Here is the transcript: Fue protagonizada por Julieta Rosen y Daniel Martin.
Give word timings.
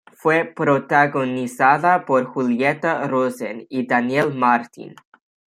Fue 0.17 0.45
protagonizada 0.45 2.05
por 2.07 2.25
Julieta 2.25 3.07
Rosen 3.07 3.67
y 3.69 3.85
Daniel 3.85 4.33
Martin. 4.33 4.95